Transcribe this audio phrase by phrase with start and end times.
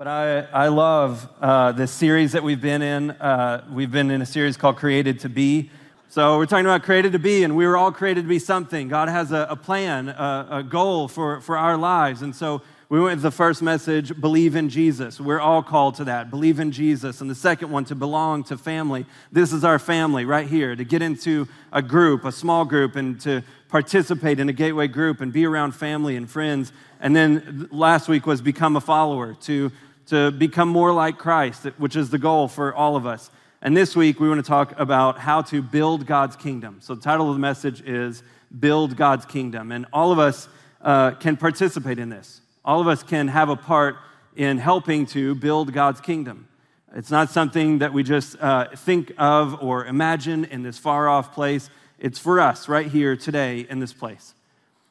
[0.00, 3.10] But I, I love uh, this series that we've been in.
[3.10, 5.70] Uh, we've been in a series called Created to Be.
[6.08, 8.88] So we're talking about created to be, and we were all created to be something.
[8.88, 12.22] God has a, a plan, a, a, goal for, for our lives.
[12.22, 15.20] And so we went with the first message, believe in Jesus.
[15.20, 17.20] We're all called to that, believe in Jesus.
[17.20, 19.04] And the second one, to belong to family.
[19.30, 23.20] This is our family right here, to get into a group, a small group, and
[23.20, 26.72] to participate in a gateway group and be around family and friends.
[27.00, 29.70] And then last week was become a follower, to
[30.06, 33.30] to become more like Christ, which is the goal for all of us.
[33.62, 36.78] And this week, we want to talk about how to build God's kingdom.
[36.80, 38.22] So, the title of the message is
[38.58, 39.70] Build God's Kingdom.
[39.70, 40.48] And all of us
[40.80, 42.40] uh, can participate in this.
[42.64, 43.96] All of us can have a part
[44.34, 46.48] in helping to build God's kingdom.
[46.94, 51.34] It's not something that we just uh, think of or imagine in this far off
[51.34, 51.68] place.
[51.98, 54.34] It's for us right here today in this place.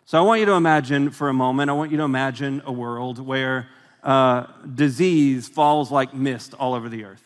[0.05, 2.72] So, I want you to imagine for a moment, I want you to imagine a
[2.72, 3.67] world where
[4.03, 7.23] uh, disease falls like mist all over the earth.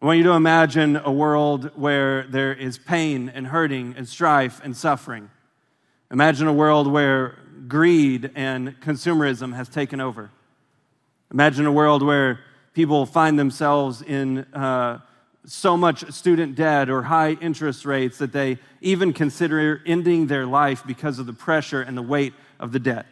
[0.00, 4.60] I want you to imagine a world where there is pain and hurting and strife
[4.62, 5.30] and suffering.
[6.10, 10.30] Imagine a world where greed and consumerism has taken over.
[11.32, 12.40] Imagine a world where
[12.74, 15.00] people find themselves in uh,
[15.46, 20.82] so much student debt or high interest rates that they even consider ending their life
[20.86, 23.06] because of the pressure and the weight of the debt.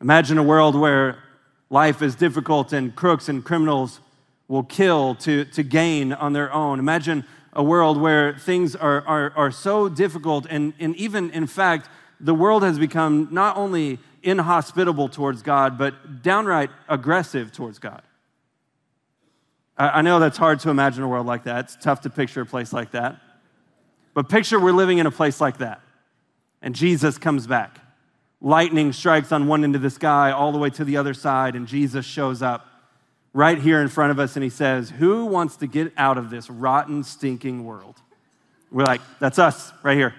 [0.00, 1.22] Imagine a world where
[1.70, 4.00] life is difficult and crooks and criminals
[4.48, 6.78] will kill to, to gain on their own.
[6.78, 11.88] Imagine a world where things are, are, are so difficult, and, and even, in fact,
[12.20, 18.02] the world has become not only inhospitable towards God, but downright aggressive towards God.
[19.76, 21.64] I, I know that's hard to imagine a world like that.
[21.64, 23.16] It's tough to picture a place like that.
[24.14, 25.80] But picture we're living in a place like that,
[26.62, 27.80] and Jesus comes back
[28.46, 31.56] lightning strikes on one end of the sky all the way to the other side,
[31.56, 32.64] and Jesus shows up
[33.34, 36.30] right here in front of us and he says, Who wants to get out of
[36.30, 37.96] this rotten, stinking world?
[38.70, 40.14] We're like, That's us right here.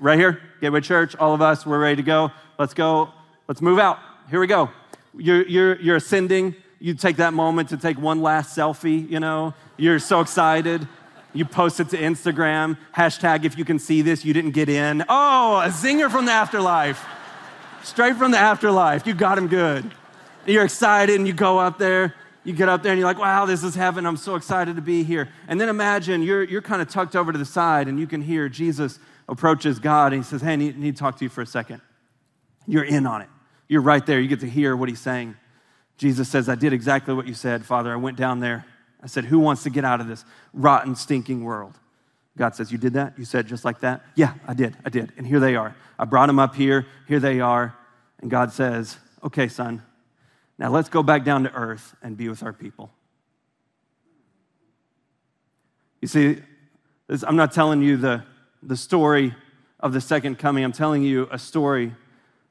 [0.00, 2.32] Right here, Gateway Church, all of us, we're ready to go.
[2.58, 3.10] Let's go.
[3.46, 4.00] Let's move out.
[4.30, 4.70] Here we go.
[5.16, 6.56] You're, you're, you're ascending.
[6.80, 9.54] You take that moment to take one last selfie, you know?
[9.76, 10.88] You're so excited.
[11.34, 12.78] You post it to Instagram.
[12.96, 15.04] Hashtag, if you can see this, you didn't get in.
[15.08, 17.04] Oh, a zinger from the afterlife
[17.82, 19.06] straight from the afterlife.
[19.06, 19.90] You got him good.
[20.46, 22.14] You're excited and you go up there.
[22.44, 24.06] You get up there and you're like, wow, this is heaven.
[24.06, 25.28] I'm so excited to be here.
[25.46, 28.22] And then imagine you're, you're kind of tucked over to the side and you can
[28.22, 28.98] hear Jesus
[29.28, 31.46] approaches God and he says, hey, I need, need to talk to you for a
[31.46, 31.82] second.
[32.66, 33.28] You're in on it.
[33.68, 34.20] You're right there.
[34.20, 35.36] You get to hear what he's saying.
[35.98, 37.92] Jesus says, I did exactly what you said, Father.
[37.92, 38.64] I went down there.
[39.02, 40.24] I said, Who wants to get out of this
[40.54, 41.74] rotten, stinking world?
[42.36, 43.18] God says, You did that?
[43.18, 44.02] You said just like that?
[44.14, 44.76] Yeah, I did.
[44.84, 45.12] I did.
[45.16, 45.74] And here they are.
[45.98, 46.86] I brought them up here.
[47.08, 47.74] Here they are.
[48.20, 49.82] And God says, Okay, son,
[50.58, 52.90] now let's go back down to earth and be with our people.
[56.00, 56.38] You see,
[57.08, 58.22] this, I'm not telling you the,
[58.62, 59.34] the story
[59.80, 61.94] of the second coming, I'm telling you a story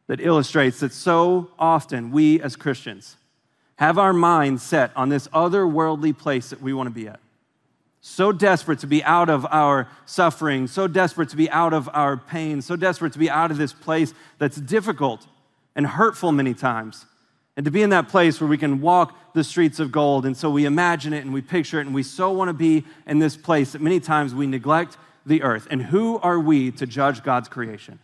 [0.07, 3.15] that illustrates that so often we as Christians
[3.75, 7.19] have our minds set on this otherworldly place that we want to be at
[8.01, 12.15] so desperate to be out of our suffering, so desperate to be out of our
[12.15, 15.27] pain, so desperate to be out of this place that's difficult
[15.75, 17.05] and hurtful many times.
[17.57, 20.25] And to be in that place where we can walk the streets of gold.
[20.25, 22.85] And so we imagine it and we picture it, and we so want to be
[23.05, 25.67] in this place that many times we neglect the earth.
[25.69, 27.99] And who are we to judge God's creation?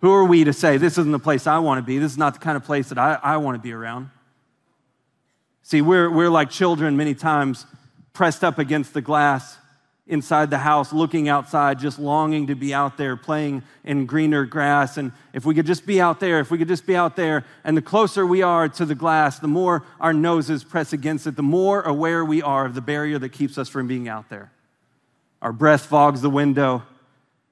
[0.00, 1.98] Who are we to say, this isn't the place I want to be?
[1.98, 4.10] This is not the kind of place that I, I want to be around?
[5.62, 7.66] See, we're, we're like children many times
[8.16, 9.58] pressed up against the glass
[10.06, 14.96] inside the house, looking outside, just longing to be out there playing in greener grass.
[14.96, 17.44] And if we could just be out there, if we could just be out there,
[17.62, 21.36] and the closer we are to the glass, the more our noses press against it,
[21.36, 24.50] the more aware we are of the barrier that keeps us from being out there.
[25.42, 26.84] Our breath fogs the window,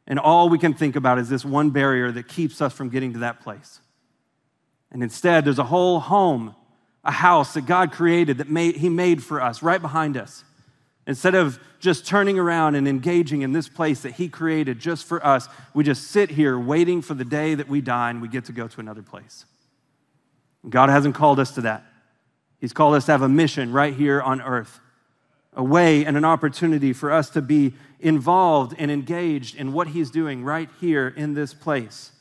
[0.06, 3.12] and all we can think about is this one barrier that keeps us from getting
[3.14, 3.80] to that place.
[4.92, 6.54] And instead, there's a whole home,
[7.04, 10.44] a house that God created that made, He made for us right behind us.
[11.06, 15.24] Instead of just turning around and engaging in this place that He created just for
[15.24, 18.46] us, we just sit here waiting for the day that we die and we get
[18.46, 19.44] to go to another place.
[20.68, 21.84] God hasn't called us to that.
[22.58, 24.80] He's called us to have a mission right here on earth,
[25.52, 30.10] a way and an opportunity for us to be involved and engaged in what He's
[30.10, 32.12] doing right here in this place.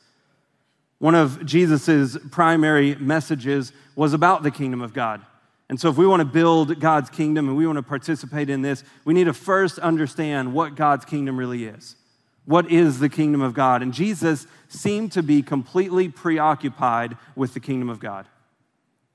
[0.98, 5.22] One of Jesus' primary messages was about the kingdom of God.
[5.68, 8.62] And so, if we want to build God's kingdom and we want to participate in
[8.62, 11.96] this, we need to first understand what God's kingdom really is.
[12.44, 13.82] What is the kingdom of God?
[13.82, 18.26] And Jesus seemed to be completely preoccupied with the kingdom of God.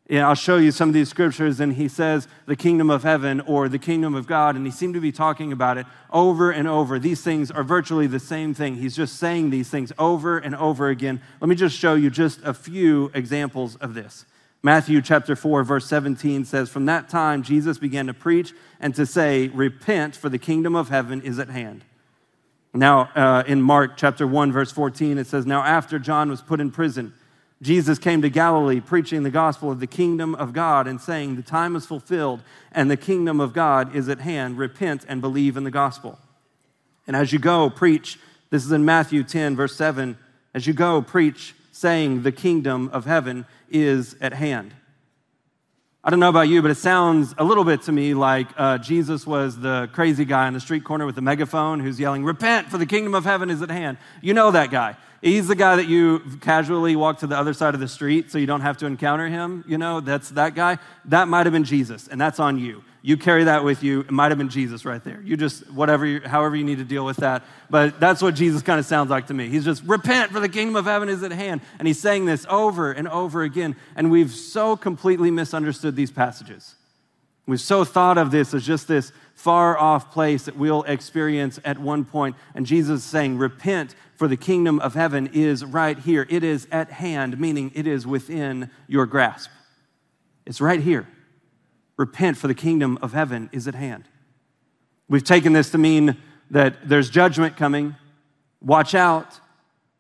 [0.10, 3.42] Yeah, I'll show you some of these scriptures, and he says the kingdom of heaven
[3.42, 6.68] or the kingdom of God, and he seemed to be talking about it over and
[6.68, 6.98] over.
[6.98, 8.78] These things are virtually the same thing.
[8.78, 11.22] He's just saying these things over and over again.
[11.40, 14.26] Let me just show you just a few examples of this.
[14.62, 19.06] Matthew chapter 4, verse 17 says, From that time, Jesus began to preach and to
[19.06, 21.86] say, Repent, for the kingdom of heaven is at hand.
[22.74, 26.60] Now, uh, in Mark chapter 1, verse 14, it says, Now after John was put
[26.60, 27.14] in prison,
[27.62, 31.42] Jesus came to Galilee preaching the gospel of the kingdom of God and saying, The
[31.42, 32.42] time is fulfilled
[32.72, 34.58] and the kingdom of God is at hand.
[34.58, 36.20] Repent and believe in the gospel.
[37.08, 38.20] And as you go, preach.
[38.50, 40.18] This is in Matthew 10, verse 7.
[40.54, 44.74] As you go, preach, saying, The kingdom of heaven is at hand.
[46.04, 48.78] I don't know about you, but it sounds a little bit to me like uh,
[48.78, 52.70] Jesus was the crazy guy on the street corner with the megaphone who's yelling, Repent,
[52.70, 53.98] for the kingdom of heaven is at hand.
[54.22, 54.96] You know that guy.
[55.22, 58.38] He's the guy that you casually walk to the other side of the street so
[58.38, 59.66] you don't have to encounter him.
[59.68, 60.78] You know, that's that guy.
[61.06, 62.84] That might have been Jesus, and that's on you.
[63.02, 64.02] You carry that with you.
[64.02, 65.22] It might have been Jesus right there.
[65.24, 67.44] You just, whatever, you, however you need to deal with that.
[67.70, 69.48] But that's what Jesus kind of sounds like to me.
[69.48, 71.62] He's just, repent, for the kingdom of heaven is at hand.
[71.80, 73.78] And he's saying this over and over again.
[73.96, 76.76] And we've so completely misunderstood these passages.
[77.46, 81.80] We've so thought of this as just this far off place that we'll experience at
[81.80, 82.36] one point.
[82.54, 86.28] And Jesus is saying, Repent, for the kingdom of heaven is right here.
[86.30, 89.50] It is at hand, meaning it is within your grasp.
[90.46, 91.08] It's right here.
[92.00, 94.06] Repent, for the kingdom of heaven is at hand.
[95.10, 96.16] We've taken this to mean
[96.50, 97.94] that there's judgment coming.
[98.62, 99.38] Watch out.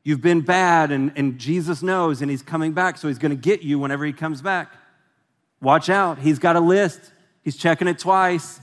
[0.05, 3.35] You've been bad, and, and Jesus knows, and He's coming back, so He's going to
[3.35, 4.71] get you whenever He comes back.
[5.61, 6.19] Watch out.
[6.19, 7.01] He's got a list,
[7.43, 8.61] He's checking it twice.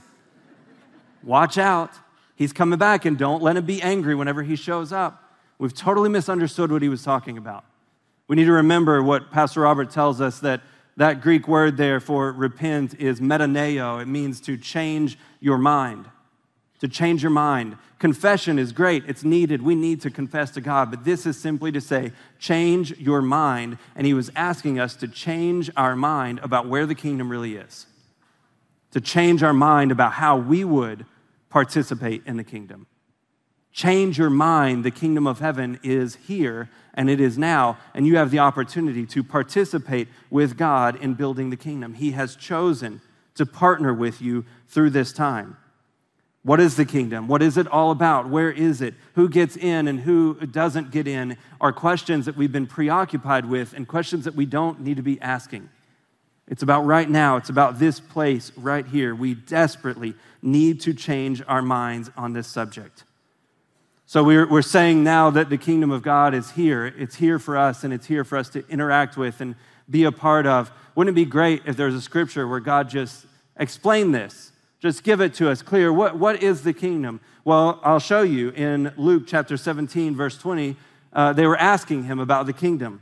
[1.21, 1.91] Watch out.
[2.35, 5.31] He's coming back, and don't let Him be angry whenever He shows up.
[5.59, 7.65] We've totally misunderstood what he was talking about.
[8.27, 10.61] We need to remember what Pastor Robert tells us that
[10.97, 14.01] that Greek word there for repent is metaneo.
[14.01, 16.05] It means to change your mind.
[16.79, 17.77] To change your mind.
[17.99, 19.61] Confession is great, it's needed.
[19.61, 23.79] We need to confess to God, but this is simply to say, change your mind.
[23.95, 27.87] And he was asking us to change our mind about where the kingdom really is,
[28.91, 31.05] to change our mind about how we would
[31.49, 32.85] participate in the kingdom.
[33.77, 34.83] Change your mind.
[34.83, 39.05] The kingdom of heaven is here and it is now, and you have the opportunity
[39.05, 41.93] to participate with God in building the kingdom.
[41.93, 43.01] He has chosen
[43.35, 45.57] to partner with you through this time.
[46.41, 47.27] What is the kingdom?
[47.27, 48.27] What is it all about?
[48.27, 48.95] Where is it?
[49.13, 53.73] Who gets in and who doesn't get in are questions that we've been preoccupied with
[53.73, 55.69] and questions that we don't need to be asking.
[56.47, 59.13] It's about right now, it's about this place right here.
[59.13, 63.03] We desperately need to change our minds on this subject.
[64.09, 66.85] So we're, we're saying now that the kingdom of God is here.
[66.85, 69.53] It's here for us, and it's here for us to interact with and
[69.89, 70.71] be a part of.
[70.95, 73.25] Wouldn't it be great if there's a scripture where God just
[73.57, 74.53] explained this?
[74.79, 75.91] Just give it to us clear.
[75.91, 77.19] What, what is the kingdom?
[77.43, 80.77] Well, I'll show you in Luke chapter 17, verse 20.
[81.11, 83.01] Uh, they were asking him about the kingdom.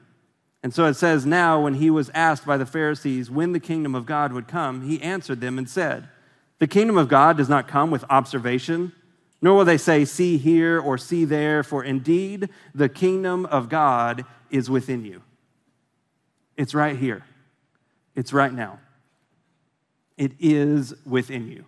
[0.64, 3.94] And so it says, Now, when he was asked by the Pharisees when the kingdom
[3.94, 6.10] of God would come, he answered them and said,
[6.58, 8.92] The kingdom of God does not come with observation
[9.46, 14.26] nor will they say, See here or see there, for indeed the kingdom of God
[14.50, 15.22] is within you.
[16.58, 17.24] It's right here,
[18.16, 18.80] it's right now.
[20.18, 21.66] It is within you.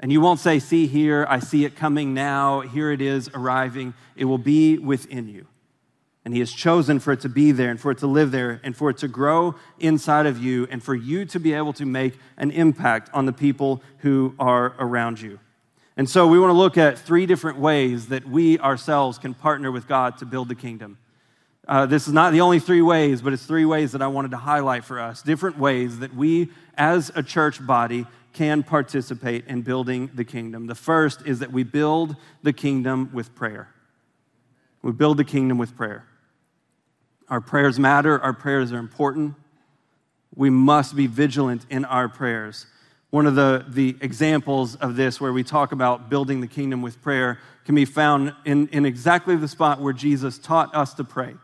[0.00, 3.92] And you won't say, See here, I see it coming now, here it is arriving.
[4.16, 5.46] It will be within you.
[6.24, 8.62] And He has chosen for it to be there and for it to live there
[8.64, 11.84] and for it to grow inside of you and for you to be able to
[11.84, 15.38] make an impact on the people who are around you.
[15.96, 19.70] And so we want to look at three different ways that we ourselves can partner
[19.70, 20.98] with God to build the kingdom.
[21.66, 24.32] Uh, this is not the only three ways, but it's three ways that I wanted
[24.32, 25.22] to highlight for us.
[25.22, 30.66] Different ways that we, as a church body, can participate in building the kingdom.
[30.66, 33.68] The first is that we build the kingdom with prayer.
[34.82, 36.04] We build the kingdom with prayer.
[37.28, 39.36] Our prayers matter, our prayers are important.
[40.34, 42.66] We must be vigilant in our prayers.
[43.14, 47.00] One of the, the examples of this, where we talk about building the kingdom with
[47.00, 51.36] prayer, can be found in, in exactly the spot where Jesus taught us to pray.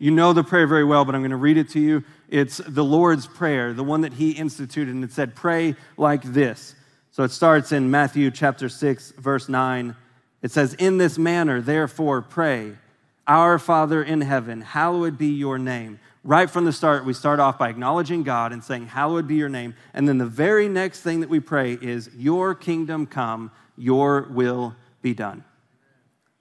[0.00, 2.02] You know the prayer very well, but I'm going to read it to you.
[2.28, 6.74] It's the Lord's Prayer, the one that He instituted, and it said, Pray like this.
[7.12, 9.94] So it starts in Matthew chapter 6, verse 9.
[10.42, 12.72] It says, In this manner, therefore, pray,
[13.28, 17.58] Our Father in heaven, hallowed be your name right from the start, we start off
[17.58, 19.76] by acknowledging God and saying, Hallowed be your name.
[19.92, 24.74] And then the very next thing that we pray is, Your kingdom come, your will
[25.02, 25.44] be done.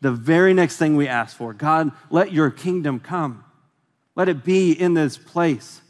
[0.01, 3.45] The very next thing we ask for, God, let your kingdom come.
[4.15, 5.81] Let it be in this place.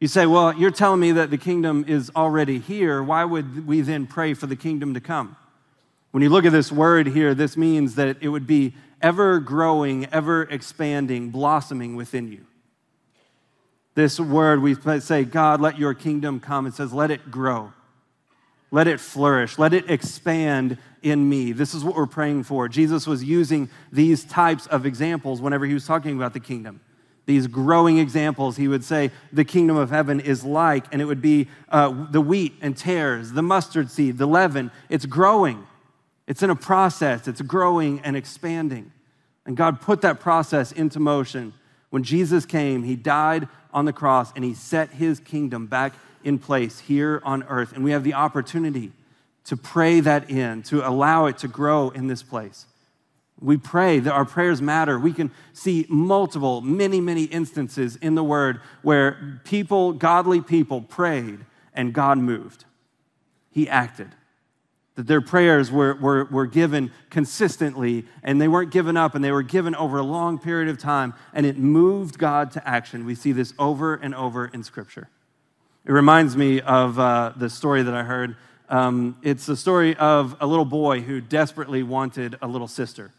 [0.00, 3.00] You say, well, you're telling me that the kingdom is already here.
[3.00, 5.36] Why would we then pray for the kingdom to come?
[6.10, 10.06] When you look at this word here, this means that it would be ever growing,
[10.06, 12.47] ever expanding, blossoming within you.
[13.98, 16.68] This word, we say, God, let your kingdom come.
[16.68, 17.72] It says, let it grow,
[18.70, 21.50] let it flourish, let it expand in me.
[21.50, 22.68] This is what we're praying for.
[22.68, 26.80] Jesus was using these types of examples whenever he was talking about the kingdom.
[27.26, 31.20] These growing examples, he would say, the kingdom of heaven is like, and it would
[31.20, 34.70] be uh, the wheat and tares, the mustard seed, the leaven.
[34.88, 35.66] It's growing.
[36.28, 38.92] It's in a process, it's growing and expanding.
[39.44, 41.52] And God put that process into motion.
[41.90, 46.38] When Jesus came, he died on the cross and he set his kingdom back in
[46.38, 47.72] place here on earth.
[47.72, 48.92] And we have the opportunity
[49.44, 52.66] to pray that in, to allow it to grow in this place.
[53.40, 54.98] We pray that our prayers matter.
[54.98, 61.40] We can see multiple, many, many instances in the Word where people, godly people, prayed
[61.72, 62.64] and God moved.
[63.50, 64.08] He acted
[64.98, 69.30] that their prayers were, were, were given consistently and they weren't given up and they
[69.30, 73.04] were given over a long period of time and it moved God to action.
[73.04, 75.08] We see this over and over in Scripture.
[75.86, 78.34] It reminds me of uh, the story that I heard.
[78.68, 83.12] Um, it's the story of a little boy who desperately wanted a little sister.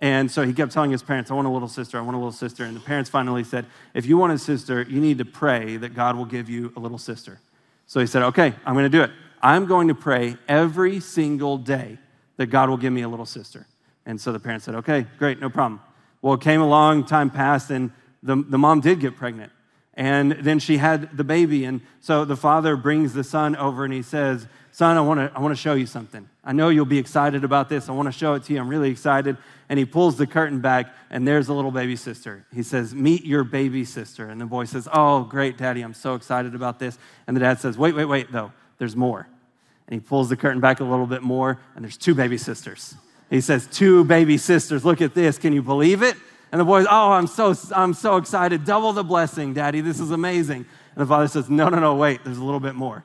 [0.00, 2.18] And so he kept telling his parents, I want a little sister, I want a
[2.18, 2.64] little sister.
[2.64, 5.94] And the parents finally said, If you want a sister, you need to pray that
[5.94, 7.38] God will give you a little sister.
[7.86, 9.12] So he said, Okay, I'm going to do it.
[9.42, 11.98] I'm going to pray every single day
[12.36, 13.66] that God will give me a little sister.
[14.06, 15.80] And so the parents said, okay, great, no problem.
[16.22, 17.90] Well, it came along, time passed, and
[18.22, 19.52] the, the mom did get pregnant.
[19.94, 21.64] And then she had the baby.
[21.64, 25.36] And so the father brings the son over and he says, Son, I want to
[25.36, 26.28] I want to show you something.
[26.44, 27.88] I know you'll be excited about this.
[27.88, 28.60] I want to show it to you.
[28.60, 29.36] I'm really excited.
[29.68, 32.46] And he pulls the curtain back, and there's a little baby sister.
[32.54, 34.28] He says, Meet your baby sister.
[34.28, 35.82] And the boy says, Oh, great, daddy.
[35.82, 36.98] I'm so excited about this.
[37.26, 39.28] And the dad says, Wait, wait, wait, though there's more.
[39.86, 42.96] And he pulls the curtain back a little bit more, and there's two baby sisters.
[43.28, 44.84] He says, Two baby sisters.
[44.84, 45.38] Look at this.
[45.38, 46.16] Can you believe it?
[46.50, 48.64] And the boys, Oh, I'm so, I'm so excited.
[48.64, 49.80] Double the blessing, Daddy.
[49.80, 50.66] This is amazing.
[50.96, 52.24] And the father says, No, no, no, wait.
[52.24, 53.04] There's a little bit more.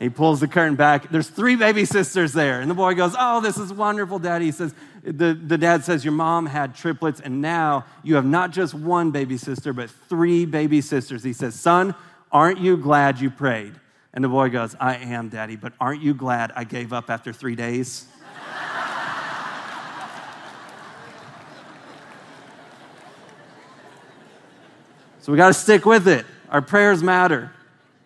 [0.00, 1.10] And he pulls the curtain back.
[1.10, 2.60] There's three baby sisters there.
[2.60, 4.46] And the boy goes, Oh, this is wonderful, Daddy.
[4.46, 8.52] He says, the, the dad says, Your mom had triplets, and now you have not
[8.52, 11.22] just one baby sister, but three baby sisters.
[11.22, 11.94] He says, Son,
[12.32, 13.74] aren't you glad you prayed?
[14.18, 17.32] And the boy goes, I am, Daddy, but aren't you glad I gave up after
[17.32, 18.04] three days?
[25.20, 26.26] so we got to stick with it.
[26.48, 27.52] Our prayers matter.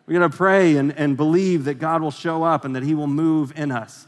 [0.05, 2.95] We got to pray and, and believe that God will show up and that He
[2.95, 4.07] will move in us.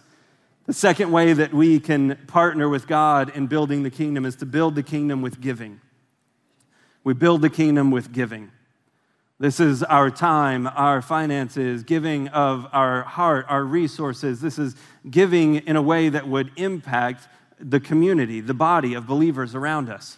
[0.66, 4.44] The second way that we can partner with God in building the kingdom is to
[4.44, 5.80] build the kingdom with giving.
[7.02, 8.50] We build the kingdom with giving.
[9.44, 14.40] This is our time, our finances, giving of our heart, our resources.
[14.40, 14.74] This is
[15.10, 17.28] giving in a way that would impact
[17.60, 20.16] the community, the body of believers around us.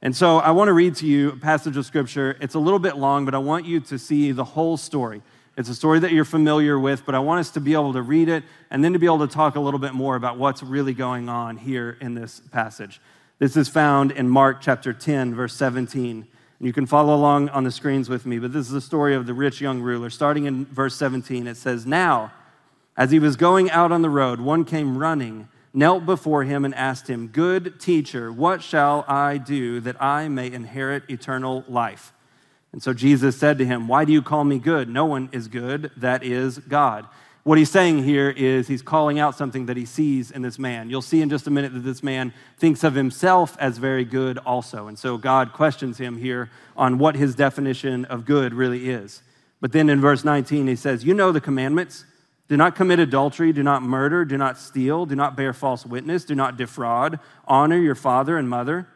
[0.00, 2.38] And so I want to read to you a passage of scripture.
[2.40, 5.20] It's a little bit long, but I want you to see the whole story.
[5.58, 8.00] It's a story that you're familiar with, but I want us to be able to
[8.00, 10.62] read it and then to be able to talk a little bit more about what's
[10.62, 13.02] really going on here in this passage.
[13.38, 16.26] This is found in Mark chapter 10, verse 17.
[16.62, 19.26] You can follow along on the screens with me, but this is the story of
[19.26, 20.08] the rich young ruler.
[20.10, 22.32] Starting in verse 17, it says, Now,
[22.96, 26.72] as he was going out on the road, one came running, knelt before him, and
[26.76, 32.12] asked him, Good teacher, what shall I do that I may inherit eternal life?
[32.70, 34.88] And so Jesus said to him, Why do you call me good?
[34.88, 37.08] No one is good, that is God.
[37.44, 40.88] What he's saying here is he's calling out something that he sees in this man.
[40.88, 44.38] You'll see in just a minute that this man thinks of himself as very good
[44.38, 44.86] also.
[44.86, 49.22] And so God questions him here on what his definition of good really is.
[49.60, 52.04] But then in verse 19, he says, You know the commandments.
[52.48, 56.24] Do not commit adultery, do not murder, do not steal, do not bear false witness,
[56.24, 58.86] do not defraud, honor your father and mother.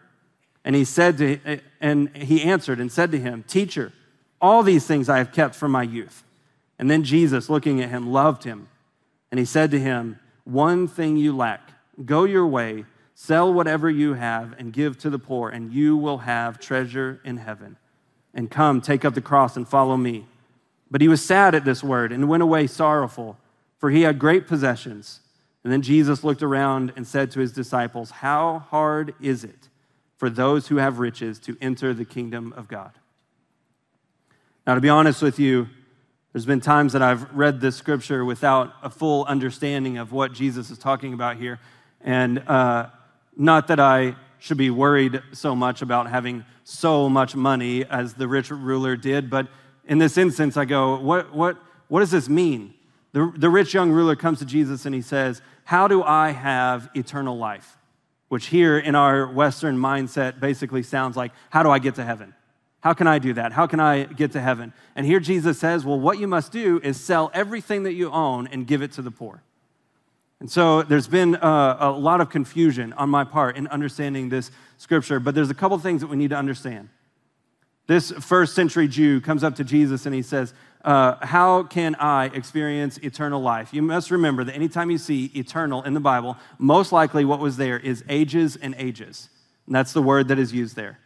[0.62, 3.92] And he said to and he answered and said to him, Teacher,
[4.40, 6.22] all these things I have kept from my youth.
[6.78, 8.68] And then Jesus, looking at him, loved him.
[9.30, 11.70] And he said to him, One thing you lack.
[12.04, 16.18] Go your way, sell whatever you have, and give to the poor, and you will
[16.18, 17.76] have treasure in heaven.
[18.34, 20.26] And come, take up the cross and follow me.
[20.90, 23.38] But he was sad at this word and went away sorrowful,
[23.78, 25.20] for he had great possessions.
[25.64, 29.68] And then Jesus looked around and said to his disciples, How hard is it
[30.16, 32.92] for those who have riches to enter the kingdom of God?
[34.66, 35.68] Now, to be honest with you,
[36.36, 40.70] there's been times that I've read this scripture without a full understanding of what Jesus
[40.70, 41.58] is talking about here.
[42.02, 42.90] And uh,
[43.38, 48.28] not that I should be worried so much about having so much money as the
[48.28, 49.48] rich ruler did, but
[49.86, 51.56] in this instance, I go, what, what,
[51.88, 52.74] what does this mean?
[53.12, 56.90] The, the rich young ruler comes to Jesus and he says, How do I have
[56.94, 57.78] eternal life?
[58.28, 62.34] Which here in our Western mindset basically sounds like, How do I get to heaven?
[62.80, 63.52] How can I do that?
[63.52, 64.72] How can I get to heaven?
[64.94, 68.46] And here Jesus says, Well, what you must do is sell everything that you own
[68.46, 69.42] and give it to the poor.
[70.38, 74.50] And so there's been a, a lot of confusion on my part in understanding this
[74.76, 76.90] scripture, but there's a couple things that we need to understand.
[77.86, 80.52] This first century Jew comes up to Jesus and he says,
[80.84, 83.72] uh, How can I experience eternal life?
[83.72, 87.56] You must remember that anytime you see eternal in the Bible, most likely what was
[87.56, 89.30] there is ages and ages.
[89.66, 90.98] And that's the word that is used there.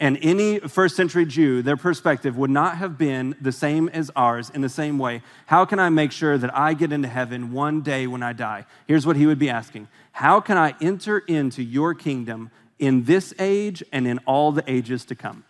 [0.00, 4.48] And any first century Jew, their perspective would not have been the same as ours
[4.48, 5.20] in the same way.
[5.44, 8.64] How can I make sure that I get into heaven one day when I die?
[8.86, 13.34] Here's what he would be asking How can I enter into your kingdom in this
[13.38, 15.44] age and in all the ages to come?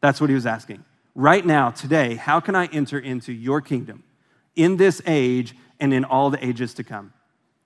[0.00, 0.84] That's what he was asking.
[1.16, 4.04] Right now, today, how can I enter into your kingdom
[4.54, 7.12] in this age and in all the ages to come?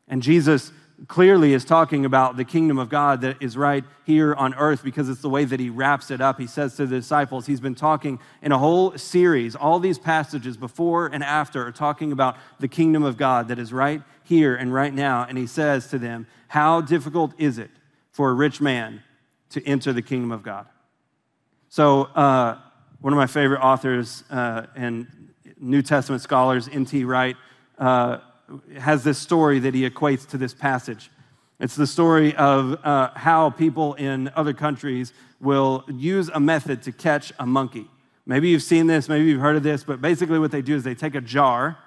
[0.08, 0.72] And Jesus
[1.08, 5.08] clearly is talking about the kingdom of God that is right here on earth because
[5.08, 6.38] it's the way that he wraps it up.
[6.38, 10.56] He says to the disciples, he's been talking in a whole series, all these passages
[10.56, 14.72] before and after are talking about the kingdom of God that is right here and
[14.72, 15.26] right now.
[15.28, 17.70] And he says to them, How difficult is it
[18.12, 19.02] for a rich man
[19.50, 20.66] to enter the kingdom of God?
[21.68, 22.58] So, uh,
[23.00, 25.06] one of my favorite authors uh, and
[25.58, 27.04] New Testament scholars, N.T.
[27.04, 27.36] Wright,
[27.78, 28.18] uh,
[28.78, 31.10] has this story that he equates to this passage.
[31.60, 36.92] It's the story of uh, how people in other countries will use a method to
[36.92, 37.86] catch a monkey.
[38.26, 40.82] Maybe you've seen this, maybe you've heard of this, but basically what they do is
[40.82, 41.78] they take a jar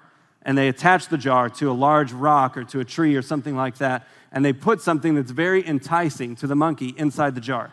[0.42, 3.56] and they attach the jar to a large rock or to a tree or something
[3.56, 7.72] like that, and they put something that's very enticing to the monkey inside the jar.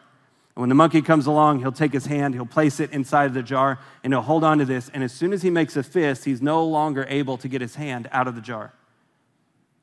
[0.55, 3.43] And when the monkey comes along, he'll take his hand, he'll place it inside the
[3.43, 4.89] jar, and he'll hold on to this.
[4.93, 7.75] And as soon as he makes a fist, he's no longer able to get his
[7.75, 8.73] hand out of the jar.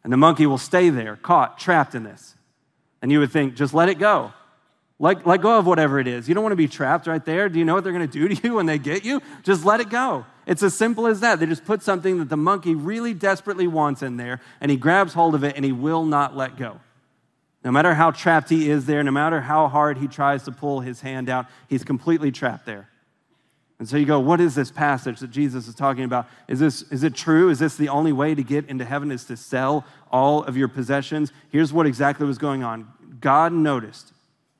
[0.02, 2.34] And the monkey will stay there, caught, trapped in this.
[3.02, 4.32] And you would think, just let it go.
[4.98, 6.28] Let, let go of whatever it is.
[6.28, 7.48] You don't want to be trapped right there.
[7.48, 9.20] Do you know what they're going to do to you when they get you?
[9.42, 10.24] Just let it go.
[10.46, 11.38] It's as simple as that.
[11.38, 15.12] They just put something that the monkey really desperately wants in there, and he grabs
[15.12, 16.80] hold of it and he will not let go.
[17.64, 20.80] No matter how trapped he is there, no matter how hard he tries to pull
[20.80, 22.88] his hand out, he's completely trapped there.
[23.78, 26.28] And so you go, what is this passage that Jesus is talking about?
[26.46, 27.50] Is, this, is it true?
[27.50, 30.68] Is this the only way to get into heaven is to sell all of your
[30.68, 31.32] possessions?
[31.50, 32.86] Here's what exactly was going on.
[33.20, 34.12] God noticed,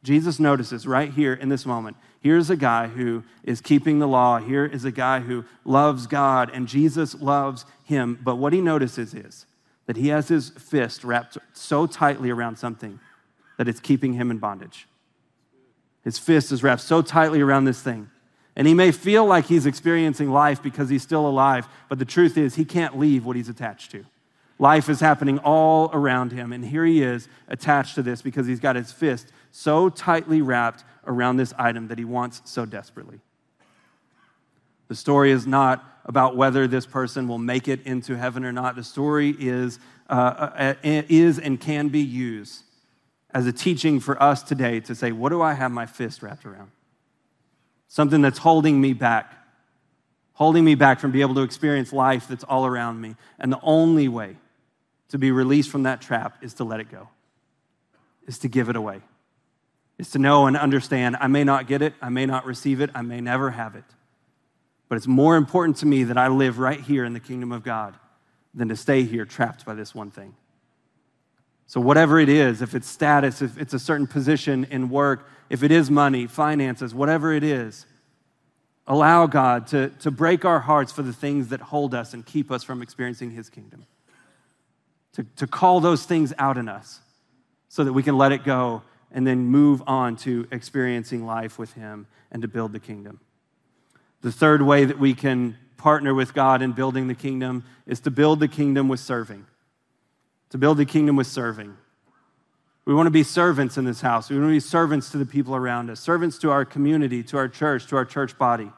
[0.02, 1.96] Jesus notices right here in this moment.
[2.20, 4.38] Here's a guy who is keeping the law.
[4.38, 8.18] Here is a guy who loves God, and Jesus loves him.
[8.22, 9.46] But what he notices is
[9.92, 12.98] that he has his fist wrapped so tightly around something
[13.58, 14.88] that it's keeping him in bondage.
[16.02, 18.08] His fist is wrapped so tightly around this thing.
[18.56, 22.38] And he may feel like he's experiencing life because he's still alive, but the truth
[22.38, 24.06] is, he can't leave what he's attached to.
[24.58, 28.60] Life is happening all around him, and here he is attached to this because he's
[28.60, 33.20] got his fist so tightly wrapped around this item that he wants so desperately.
[34.88, 38.76] The story is not about whether this person will make it into heaven or not.
[38.76, 42.62] The story is, uh, uh, uh, is and can be used
[43.30, 46.44] as a teaching for us today to say, what do I have my fist wrapped
[46.44, 46.70] around?
[47.88, 49.32] Something that's holding me back,
[50.34, 53.16] holding me back from being able to experience life that's all around me.
[53.38, 54.36] And the only way
[55.10, 57.08] to be released from that trap is to let it go,
[58.26, 59.02] is to give it away,
[59.98, 62.90] is to know and understand I may not get it, I may not receive it,
[62.94, 63.84] I may never have it.
[64.92, 67.62] But it's more important to me that I live right here in the kingdom of
[67.62, 67.94] God
[68.52, 70.34] than to stay here trapped by this one thing.
[71.66, 75.62] So, whatever it is, if it's status, if it's a certain position in work, if
[75.62, 77.86] it is money, finances, whatever it is,
[78.86, 82.50] allow God to, to break our hearts for the things that hold us and keep
[82.50, 83.86] us from experiencing His kingdom.
[85.14, 87.00] To, to call those things out in us
[87.70, 91.72] so that we can let it go and then move on to experiencing life with
[91.72, 93.20] Him and to build the kingdom.
[94.22, 98.10] The third way that we can partner with God in building the kingdom is to
[98.10, 99.46] build the kingdom with serving.
[100.50, 101.76] To build the kingdom with serving.
[102.84, 104.30] We want to be servants in this house.
[104.30, 107.36] We want to be servants to the people around us, servants to our community, to
[107.36, 108.70] our church, to our church body.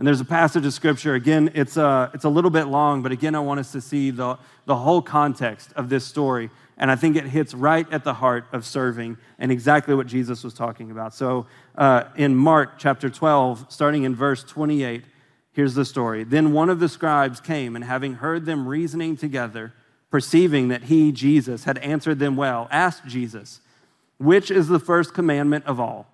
[0.00, 1.14] And there's a passage of scripture.
[1.14, 4.10] Again, it's a, it's a little bit long, but again, I want us to see
[4.10, 8.14] the, the whole context of this story and I think it hits right at the
[8.14, 11.14] heart of serving and exactly what Jesus was talking about.
[11.14, 15.04] So uh, in Mark chapter 12, starting in verse 28,
[15.52, 16.24] here's the story.
[16.24, 19.74] Then one of the scribes came, and having heard them reasoning together,
[20.10, 23.60] perceiving that he, Jesus, had answered them well, asked Jesus,
[24.16, 26.09] Which is the first commandment of all?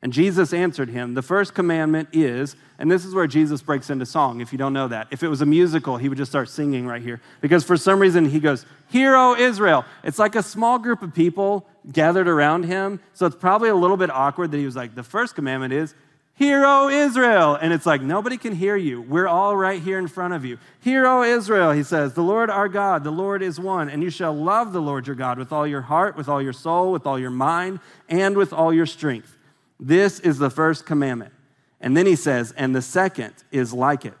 [0.00, 4.06] And Jesus answered him, The first commandment is, and this is where Jesus breaks into
[4.06, 5.08] song, if you don't know that.
[5.10, 7.20] If it was a musical, he would just start singing right here.
[7.40, 9.84] Because for some reason, he goes, Hear, O Israel.
[10.04, 13.00] It's like a small group of people gathered around him.
[13.12, 15.94] So it's probably a little bit awkward that he was like, The first commandment is,
[16.34, 17.56] Hear, O Israel.
[17.56, 19.02] And it's like, nobody can hear you.
[19.02, 20.58] We're all right here in front of you.
[20.78, 24.10] Hear, O Israel, he says, The Lord our God, the Lord is one, and you
[24.10, 27.04] shall love the Lord your God with all your heart, with all your soul, with
[27.04, 29.34] all your mind, and with all your strength.
[29.80, 31.32] This is the first commandment.
[31.80, 34.16] And then he says, and the second is like it.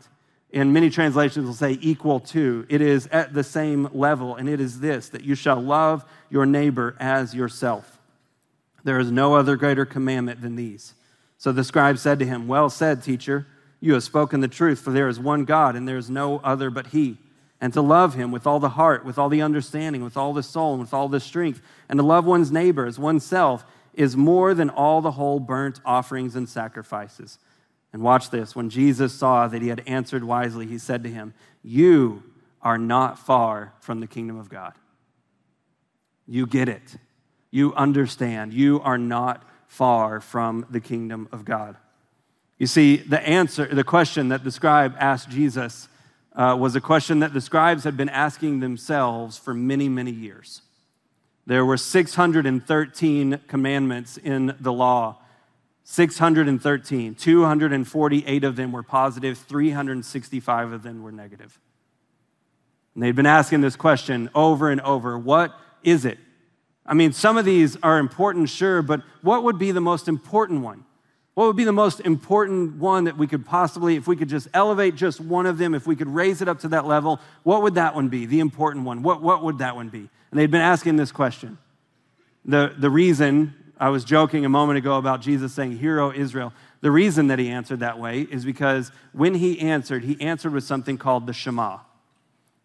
[0.50, 2.64] In many translations will say equal to.
[2.68, 6.46] It is at the same level, and it is this that you shall love your
[6.46, 7.98] neighbor as yourself.
[8.84, 10.94] There is no other greater commandment than these.
[11.36, 13.46] So the scribe said to him, Well said, teacher,
[13.80, 16.70] you have spoken the truth, for there is one God, and there is no other
[16.70, 17.18] but He.
[17.60, 20.42] And to love Him with all the heart, with all the understanding, with all the
[20.42, 23.64] soul, and with all the strength, and to love one's neighbor as oneself
[23.98, 27.38] is more than all the whole burnt offerings and sacrifices.
[27.92, 31.34] And watch this when Jesus saw that he had answered wisely, he said to him,
[31.62, 32.22] You
[32.62, 34.74] are not far from the kingdom of God.
[36.28, 36.96] You get it.
[37.50, 38.52] You understand.
[38.52, 41.76] You are not far from the kingdom of God.
[42.56, 45.88] You see, the answer, the question that the scribe asked Jesus
[46.34, 50.62] uh, was a question that the scribes had been asking themselves for many, many years.
[51.48, 55.16] There were 613 commandments in the law.
[55.84, 57.14] 613.
[57.14, 61.58] 248 of them were positive, 365 of them were negative.
[62.92, 66.18] And they'd been asking this question over and over what is it?
[66.84, 70.60] I mean, some of these are important, sure, but what would be the most important
[70.60, 70.84] one?
[71.32, 74.48] What would be the most important one that we could possibly, if we could just
[74.52, 77.62] elevate just one of them, if we could raise it up to that level, what
[77.62, 78.26] would that one be?
[78.26, 79.02] The important one.
[79.02, 80.10] What, what would that one be?
[80.30, 81.58] And they'd been asking this question.
[82.44, 86.52] The, the reason, I was joking a moment ago about Jesus saying, Hear, O Israel.
[86.80, 90.64] The reason that he answered that way is because when he answered, he answered with
[90.64, 91.78] something called the Shema.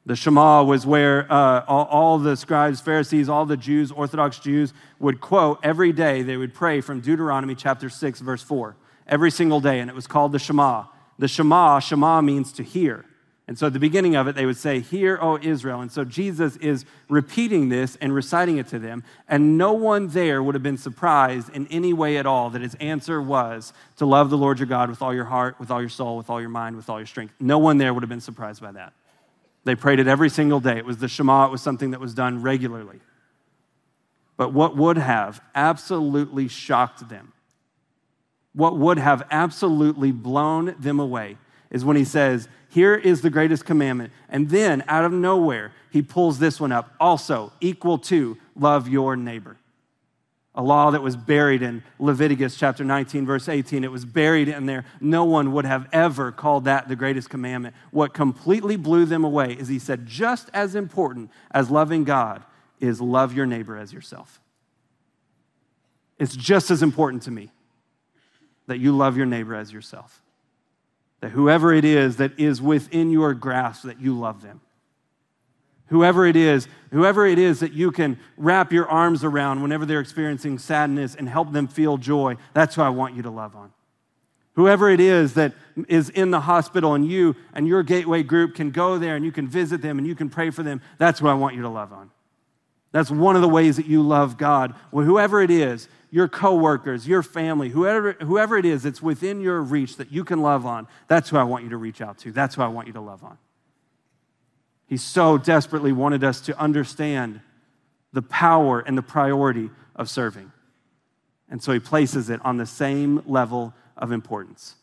[0.05, 4.73] The Shema was where uh, all, all, the scribes, Pharisees, all the Jews, Orthodox Jews
[4.99, 6.23] would quote every day.
[6.23, 8.75] They would pray from Deuteronomy chapter 6, verse 4,
[9.07, 10.85] every single day, and it was called the Shema.
[11.19, 13.05] The Shema, Shema means to hear.
[13.53, 15.81] And so at the beginning of it, they would say, Hear, O Israel.
[15.81, 19.03] And so Jesus is repeating this and reciting it to them.
[19.29, 22.73] And no one there would have been surprised in any way at all that his
[22.79, 25.89] answer was to love the Lord your God with all your heart, with all your
[25.91, 27.35] soul, with all your mind, with all your strength.
[27.39, 28.93] No one there would have been surprised by that.
[29.65, 30.79] They prayed it every single day.
[30.79, 33.01] It was the Shema, it was something that was done regularly.
[34.35, 37.33] But what would have absolutely shocked them,
[38.53, 41.37] what would have absolutely blown them away,
[41.69, 44.11] is when he says, Here is the greatest commandment.
[44.29, 49.15] And then out of nowhere, he pulls this one up also, equal to love your
[49.15, 49.57] neighbor.
[50.55, 53.83] A law that was buried in Leviticus chapter 19, verse 18.
[53.83, 54.85] It was buried in there.
[54.99, 57.75] No one would have ever called that the greatest commandment.
[57.91, 62.43] What completely blew them away is he said, just as important as loving God
[62.79, 64.41] is love your neighbor as yourself.
[66.17, 67.51] It's just as important to me
[68.65, 70.22] that you love your neighbor as yourself
[71.23, 74.59] that whoever it is that is within your grasp, that you love them.
[75.85, 80.01] Whoever it is, whoever it is that you can wrap your arms around whenever they're
[80.01, 83.71] experiencing sadness and help them feel joy, that's who I want you to love on.
[84.55, 85.53] Whoever it is that
[85.87, 89.31] is in the hospital and you and your gateway group can go there and you
[89.31, 91.69] can visit them and you can pray for them, that's who I want you to
[91.69, 92.11] love on.
[92.91, 94.75] That's one of the ways that you love God.
[94.91, 99.59] Well, whoever it is, your coworkers, your family, whoever, whoever it is that's within your
[99.59, 102.31] reach that you can love on, that's who I want you to reach out to.
[102.31, 103.39] That's who I want you to love on.
[104.85, 107.41] He so desperately wanted us to understand
[108.11, 110.51] the power and the priority of serving.
[111.49, 114.75] And so he places it on the same level of importance.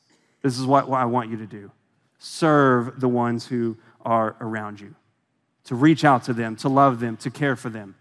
[0.43, 1.71] This is what, what I want you to do
[2.19, 4.97] serve the ones who are around you,
[5.63, 7.95] to reach out to them, to love them, to care for them.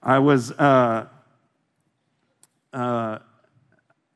[0.00, 1.08] I was uh,
[2.74, 3.18] uh,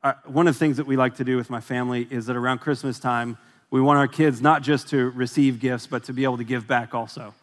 [0.03, 2.35] I, one of the things that we like to do with my family is that
[2.35, 3.37] around Christmas time,
[3.71, 6.67] we want our kids not just to receive gifts, but to be able to give
[6.67, 7.33] back also.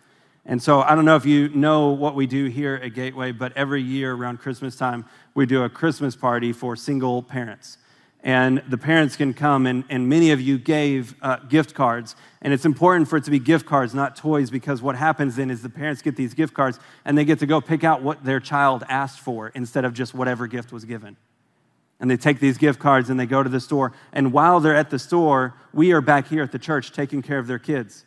[0.45, 3.53] And so I don't know if you know what we do here at Gateway, but
[3.57, 7.79] every year around Christmas time, we do a Christmas party for single parents
[8.27, 12.17] and the parents can come, and, and many of you gave uh, gift cards.
[12.43, 15.49] And it's important for it to be gift cards, not toys, because what happens then
[15.49, 18.25] is the parents get these gift cards and they get to go pick out what
[18.25, 21.17] their child asked for instead of just whatever gift was given.
[22.01, 23.93] And they take these gift cards and they go to the store.
[24.13, 27.39] And while they're at the store, we are back here at the church taking care
[27.39, 28.05] of their kids.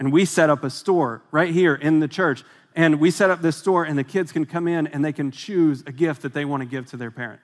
[0.00, 2.42] And we set up a store right here in the church.
[2.74, 5.30] And we set up this store, and the kids can come in and they can
[5.30, 7.40] choose a gift that they want to give to their parent.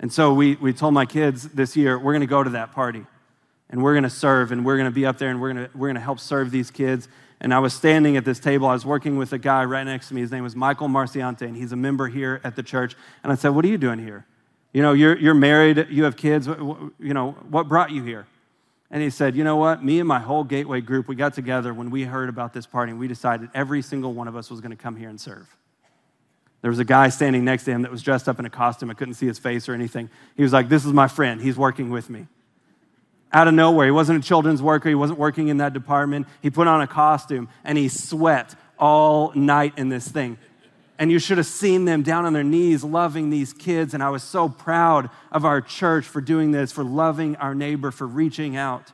[0.00, 2.72] And so we, we told my kids this year, we're going to go to that
[2.72, 3.04] party
[3.70, 5.68] and we're going to serve and we're going to be up there and we're going
[5.68, 7.08] to, we're to help serve these kids.
[7.40, 8.66] And I was standing at this table.
[8.66, 10.20] I was working with a guy right next to me.
[10.20, 12.96] His name was Michael Marciante, and he's a member here at the church.
[13.22, 14.26] And I said, What are you doing here?
[14.72, 16.48] You know, you're, you're married, you have kids.
[16.48, 18.26] You know, what brought you here?
[18.90, 19.84] And he said, You know what?
[19.84, 22.90] Me and my whole Gateway group, we got together when we heard about this party,
[22.90, 25.46] and we decided every single one of us was going to come here and serve.
[26.60, 28.90] There was a guy standing next to him that was dressed up in a costume.
[28.90, 30.10] I couldn't see his face or anything.
[30.36, 31.40] He was like, This is my friend.
[31.40, 32.26] He's working with me
[33.32, 33.86] out of nowhere.
[33.86, 36.26] He wasn't a children's worker, he wasn't working in that department.
[36.42, 40.38] He put on a costume and he sweat all night in this thing.
[41.00, 43.94] And you should have seen them down on their knees loving these kids.
[43.94, 47.92] And I was so proud of our church for doing this, for loving our neighbor,
[47.92, 48.92] for reaching out.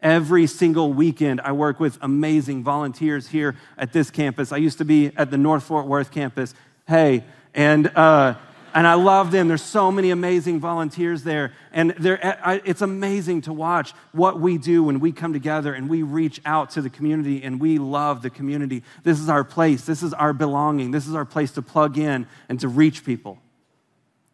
[0.00, 4.52] Every single weekend, I work with amazing volunteers here at this campus.
[4.52, 6.54] I used to be at the North Fort Worth campus.
[6.86, 8.34] Hey, and uh,
[8.74, 9.46] and I love them.
[9.46, 11.52] There's so many amazing volunteers there.
[11.72, 16.40] And it's amazing to watch what we do when we come together and we reach
[16.44, 18.82] out to the community and we love the community.
[19.04, 19.84] This is our place.
[19.84, 20.90] This is our belonging.
[20.90, 23.38] This is our place to plug in and to reach people.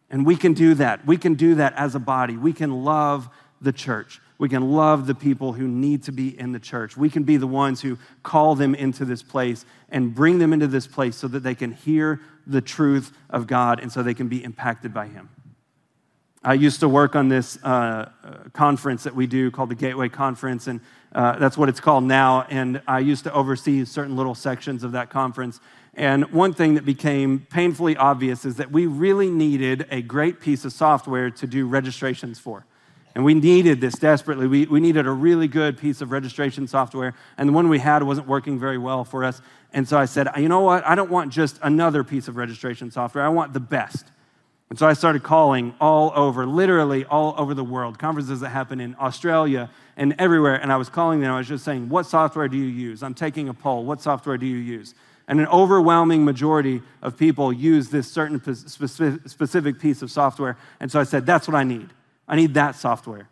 [0.09, 1.05] And we can do that.
[1.05, 2.35] We can do that as a body.
[2.35, 3.29] We can love
[3.61, 4.19] the church.
[4.39, 6.97] We can love the people who need to be in the church.
[6.97, 10.65] We can be the ones who call them into this place and bring them into
[10.65, 14.27] this place so that they can hear the truth of God and so they can
[14.27, 15.29] be impacted by Him.
[16.43, 18.09] I used to work on this uh,
[18.53, 20.81] conference that we do called the Gateway Conference, and
[21.13, 22.47] uh, that's what it's called now.
[22.49, 25.59] And I used to oversee certain little sections of that conference.
[25.93, 30.65] And one thing that became painfully obvious is that we really needed a great piece
[30.65, 32.65] of software to do registrations for.
[33.13, 34.47] And we needed this desperately.
[34.47, 38.01] We, we needed a really good piece of registration software, and the one we had
[38.01, 39.41] wasn't working very well for us.
[39.73, 40.85] And so I said, you know what?
[40.85, 43.23] I don't want just another piece of registration software.
[43.23, 44.05] I want the best.
[44.69, 48.79] And so I started calling all over, literally all over the world, conferences that happen
[48.79, 50.55] in Australia and everywhere.
[50.55, 51.33] And I was calling them.
[51.33, 53.03] I was just saying, What software do you use?
[53.03, 53.83] I'm taking a poll.
[53.83, 54.95] What software do you use?
[55.27, 60.57] And an overwhelming majority of people use this certain specific piece of software.
[60.79, 61.89] And so I said, That's what I need.
[62.27, 63.27] I need that software.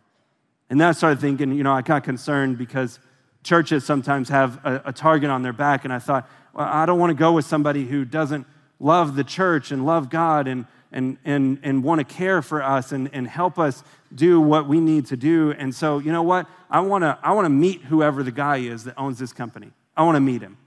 [0.69, 2.99] And then I started thinking, you know, I got concerned because
[3.43, 5.85] churches sometimes have a, a target on their back.
[5.85, 8.45] And I thought, well, I don't want to go with somebody who doesn't
[8.79, 12.91] love the church and love God and, and, and, and want to care for us
[12.91, 15.51] and, and help us do what we need to do.
[15.57, 16.47] And so, you know what?
[16.69, 19.71] I want to I want to meet whoever the guy is that owns this company.
[19.95, 20.57] I want to meet him.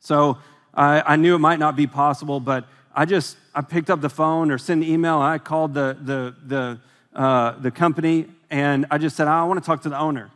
[0.00, 0.38] So
[0.72, 4.10] I, I knew it might not be possible, but I just I picked up the
[4.10, 5.18] phone or sent an email.
[5.18, 6.80] I called the the the
[7.18, 10.30] uh, the company, and I just said, I want to talk to the owner.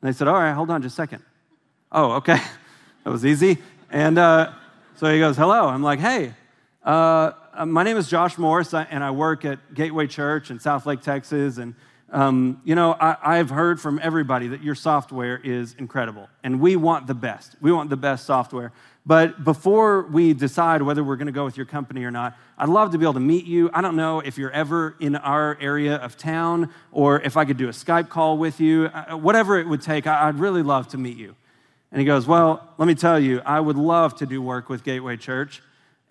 [0.00, 1.22] And they said, All right, hold on just a second.
[1.92, 2.38] Oh, okay.
[3.04, 3.58] that was easy.
[3.90, 4.52] And uh,
[4.96, 5.68] so he goes, Hello.
[5.68, 6.34] I'm like, Hey,
[6.84, 7.32] uh,
[7.66, 11.58] my name is Josh Morris, and I work at Gateway Church in Southlake, Texas.
[11.58, 11.74] And,
[12.10, 16.76] um, you know, I, I've heard from everybody that your software is incredible, and we
[16.76, 17.56] want the best.
[17.60, 18.72] We want the best software.
[19.10, 22.68] But before we decide whether we're going to go with your company or not, I'd
[22.68, 23.68] love to be able to meet you.
[23.74, 27.56] I don't know if you're ever in our area of town or if I could
[27.56, 30.06] do a Skype call with you, uh, whatever it would take.
[30.06, 31.34] I'd really love to meet you.
[31.90, 34.84] And he goes, Well, let me tell you, I would love to do work with
[34.84, 35.60] Gateway Church,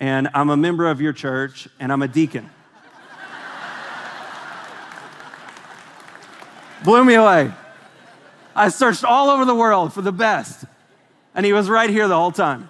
[0.02, 2.50] and I'm a member of your church, and I'm a deacon.
[6.84, 7.54] Blew me away.
[8.54, 10.66] I searched all over the world for the best,
[11.34, 12.70] and he was right here the whole time.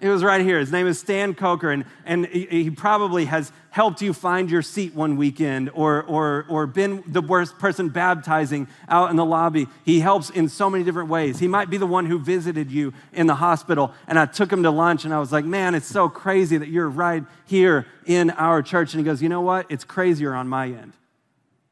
[0.00, 0.58] It was right here.
[0.58, 4.94] His name is Stan Coker, and, and he probably has helped you find your seat
[4.94, 9.66] one weekend or, or, or been the worst person baptizing out in the lobby.
[9.84, 11.38] He helps in so many different ways.
[11.38, 14.62] He might be the one who visited you in the hospital, and I took him
[14.62, 18.30] to lunch, and I was like, man, it's so crazy that you're right here in
[18.30, 18.94] our church.
[18.94, 19.66] And he goes, you know what?
[19.68, 20.94] It's crazier on my end.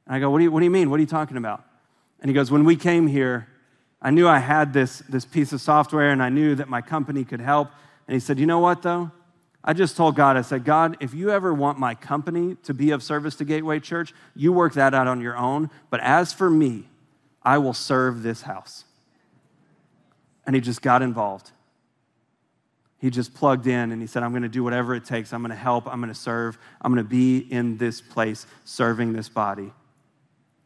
[0.07, 0.91] And I go, what do you, what do you mean?
[0.91, 1.65] What are you talking about?
[2.21, 3.49] And he goes, when we came here,
[4.03, 7.25] I knew I had this, this piece of software, and I knew that my company
[7.25, 7.71] could help.
[8.09, 9.13] And he said, You know what, though?
[9.63, 12.91] I just told God, I said, God, if you ever want my company to be
[12.91, 15.69] of service to Gateway Church, you work that out on your own.
[15.91, 16.89] But as for me,
[17.43, 18.85] I will serve this house.
[20.47, 21.51] And he just got involved.
[22.99, 25.33] He just plugged in and he said, I'm going to do whatever it takes.
[25.33, 25.87] I'm going to help.
[25.87, 26.59] I'm going to serve.
[26.81, 29.71] I'm going to be in this place serving this body.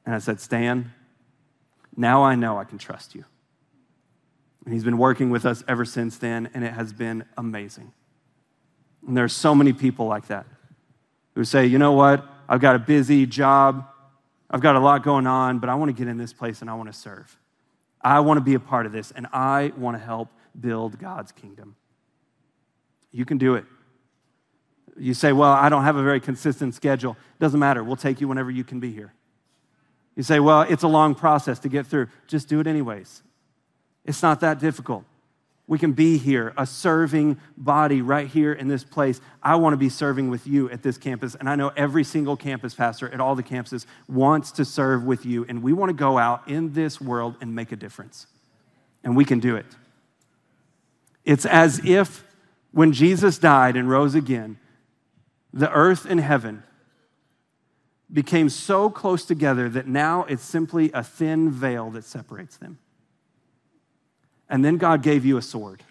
[0.07, 0.93] And I said, Stan,
[1.97, 3.25] now I know I can trust you.
[4.64, 7.92] And he's been working with us ever since then, and it has been amazing.
[9.07, 10.46] And there are so many people like that
[11.35, 12.25] who say, you know what?
[12.48, 13.87] I've got a busy job,
[14.51, 16.70] I've got a lot going on, but I want to get in this place and
[16.70, 17.37] I want to serve.
[18.03, 21.33] I want to be a part of this, and I want to help build God's
[21.33, 21.77] kingdom.
[23.12, 23.64] You can do it.
[24.98, 27.16] You say, Well, I don't have a very consistent schedule.
[27.38, 27.83] Doesn't matter.
[27.85, 29.14] We'll take you whenever you can be here.
[30.16, 32.09] You say, Well, it's a long process to get through.
[32.27, 33.22] Just do it anyways.
[34.05, 35.05] It's not that difficult.
[35.67, 39.21] We can be here, a serving body right here in this place.
[39.43, 41.35] I want to be serving with you at this campus.
[41.35, 45.25] And I know every single campus pastor at all the campuses wants to serve with
[45.25, 45.47] you.
[45.49, 48.27] And we want to go out in this world and make a difference.
[49.05, 49.67] And we can do it.
[51.25, 52.25] It's as if
[52.73, 54.59] when Jesus died and rose again,
[55.55, 56.65] the earth and heaven
[58.12, 62.79] became so close together that now it's simply a thin veil that separates them.
[64.53, 65.83] And then God gave you a sword.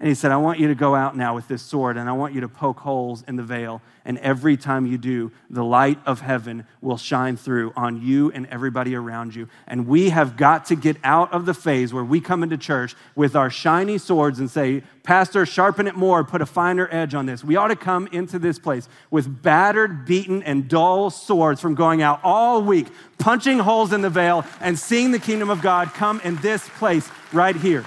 [0.00, 2.12] And he said, I want you to go out now with this sword and I
[2.12, 3.82] want you to poke holes in the veil.
[4.04, 8.46] And every time you do, the light of heaven will shine through on you and
[8.46, 9.48] everybody around you.
[9.66, 12.94] And we have got to get out of the phase where we come into church
[13.16, 17.26] with our shiny swords and say, Pastor, sharpen it more, put a finer edge on
[17.26, 17.42] this.
[17.42, 22.02] We ought to come into this place with battered, beaten, and dull swords from going
[22.02, 22.86] out all week,
[23.18, 27.10] punching holes in the veil and seeing the kingdom of God come in this place
[27.32, 27.84] right here.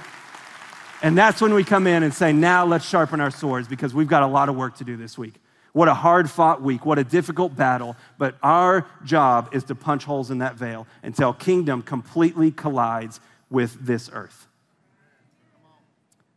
[1.02, 4.06] And that's when we come in and say, now let's sharpen our swords because we've
[4.06, 5.34] got a lot of work to do this week.
[5.72, 6.86] What a hard fought week.
[6.86, 7.96] What a difficult battle.
[8.18, 13.84] But our job is to punch holes in that veil until kingdom completely collides with
[13.84, 14.46] this earth.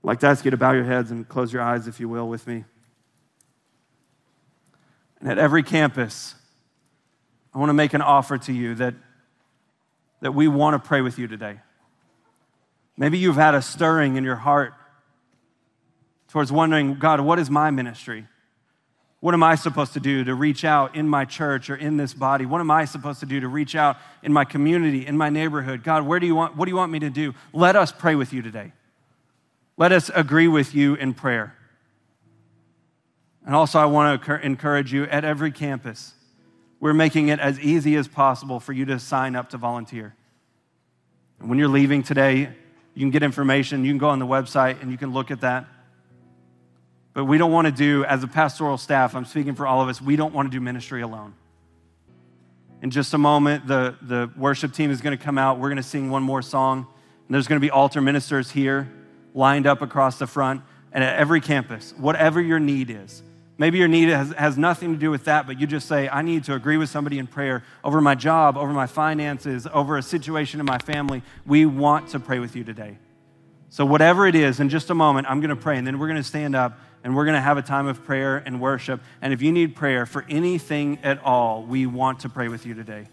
[0.04, 2.10] I'd like to ask you to bow your heads and close your eyes, if you
[2.10, 2.64] will, with me.
[5.20, 6.34] And at every campus,
[7.54, 8.96] I want to make an offer to you that,
[10.22, 11.60] that we want to pray with you today.
[12.98, 14.74] Maybe you've had a stirring in your heart
[16.30, 18.28] towards wondering, God, what is my ministry?
[19.20, 22.14] What am I supposed to do to reach out in my church or in this
[22.14, 22.46] body?
[22.46, 25.84] What am I supposed to do to reach out in my community, in my neighborhood?
[25.84, 27.34] God, where do you want, what do you want me to do?
[27.52, 28.72] Let us pray with you today.
[29.78, 31.56] Let us agree with you in prayer.
[33.46, 36.14] And also, I want to encourage you at every campus,
[36.80, 40.16] we're making it as easy as possible for you to sign up to volunteer.
[41.40, 42.50] And when you're leaving today,
[42.96, 43.86] you can get information.
[43.86, 45.68] You can go on the website and you can look at that.
[47.14, 49.90] But we don't want to do, as a pastoral staff, I'm speaking for all of
[49.90, 51.34] us, we don't want to do ministry alone.
[52.82, 55.60] In just a moment, the, the worship team is going to come out.
[55.60, 56.88] We're going to sing one more song.
[57.28, 58.92] And there's going to be altar ministers here
[59.34, 63.22] lined up across the front and at every campus, whatever your need is.
[63.58, 66.22] Maybe your need has, has nothing to do with that, but you just say, I
[66.22, 70.04] need to agree with somebody in prayer over my job, over my finances, over a
[70.04, 71.24] situation in my family.
[71.46, 72.98] We want to pray with you today.
[73.70, 76.08] So, whatever it is, in just a moment, I'm going to pray, and then we're
[76.08, 79.00] going to stand up and we're going to have a time of prayer and worship.
[79.22, 82.74] And if you need prayer for anything at all, we want to pray with you
[82.74, 83.08] today.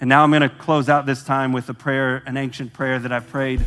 [0.00, 3.00] And now I'm going to close out this time with a prayer, an ancient prayer
[3.00, 3.64] that I've prayed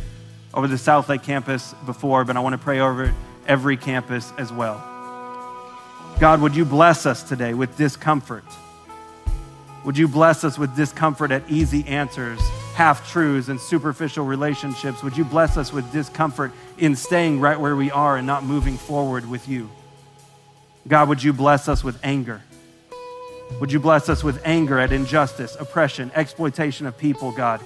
[0.54, 3.14] over the Southlake campus before, but I want to pray over
[3.46, 4.93] every campus as well.
[6.20, 8.44] God, would you bless us today with discomfort?
[9.84, 12.40] Would you bless us with discomfort at easy answers,
[12.74, 15.02] half truths, and superficial relationships?
[15.02, 18.76] Would you bless us with discomfort in staying right where we are and not moving
[18.76, 19.68] forward with you?
[20.86, 22.42] God, would you bless us with anger?
[23.60, 27.60] Would you bless us with anger at injustice, oppression, exploitation of people, God?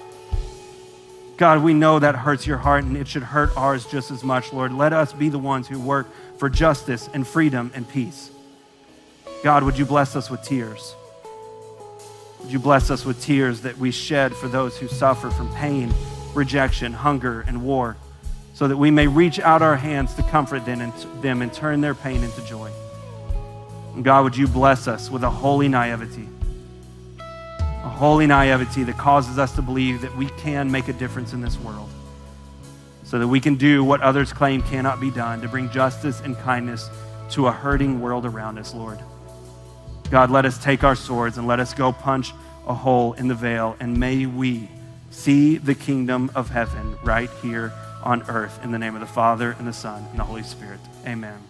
[1.37, 4.55] God, we know that hurts your heart and it should hurt ours just as much,
[4.55, 4.73] Lord.
[4.73, 6.09] Let us be the ones who work
[6.39, 8.31] for justice and freedom and peace.
[9.43, 10.97] God, would you bless us with tears?
[12.41, 15.95] Would you bless us with tears that we shed for those who suffer from pain,
[16.35, 17.97] rejection, hunger, and war,
[18.55, 22.25] so that we may reach out our hands to comfort them and, turn their pain
[22.25, 22.71] into joy?
[23.95, 26.29] And God, would you bless us with a holy naivety,
[27.19, 31.41] a holy naivety that causes us to believe that we can make a difference in
[31.41, 31.89] this world,
[33.05, 36.37] so that we can do what others claim cannot be done to bring justice and
[36.39, 36.91] kindness
[37.31, 38.99] to a hurting world around us, Lord.
[40.11, 42.33] God, let us take our swords and let us go punch
[42.67, 44.69] a hole in the veil, and may we
[45.11, 49.55] see the kingdom of heaven right here on earth in the name of the Father
[49.59, 50.81] and the Son and the Holy Spirit.
[51.07, 51.48] Amen.